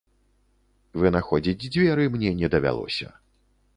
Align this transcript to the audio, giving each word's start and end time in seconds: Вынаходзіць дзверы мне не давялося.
Вынаходзіць 1.03 1.65
дзверы 1.75 2.09
мне 2.17 2.29
не 2.41 2.47
давялося. 2.55 3.07